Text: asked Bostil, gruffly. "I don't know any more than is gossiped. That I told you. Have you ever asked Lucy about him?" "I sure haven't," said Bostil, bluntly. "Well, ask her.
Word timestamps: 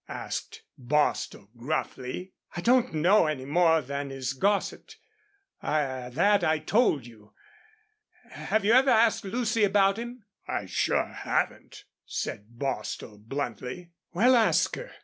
asked 0.09 0.63
Bostil, 0.79 1.47
gruffly. 1.55 2.33
"I 2.55 2.61
don't 2.61 2.91
know 2.91 3.27
any 3.27 3.45
more 3.45 3.83
than 3.83 4.09
is 4.09 4.33
gossiped. 4.33 4.97
That 5.61 6.43
I 6.43 6.57
told 6.57 7.05
you. 7.05 7.33
Have 8.31 8.65
you 8.65 8.73
ever 8.73 8.89
asked 8.89 9.23
Lucy 9.25 9.63
about 9.63 9.99
him?" 9.99 10.23
"I 10.47 10.65
sure 10.65 11.05
haven't," 11.05 11.83
said 12.03 12.57
Bostil, 12.57 13.19
bluntly. 13.19 13.91
"Well, 14.11 14.35
ask 14.35 14.75
her. 14.75 14.91